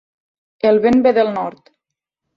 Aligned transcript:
El 0.69 0.81
vent 0.85 1.05
ve 1.09 1.13
del 1.19 1.31
nord. 1.39 1.73